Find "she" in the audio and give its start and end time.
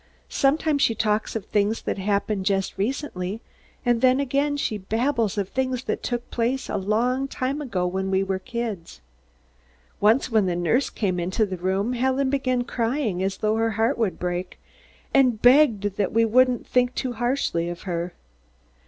0.81-0.95, 4.57-4.79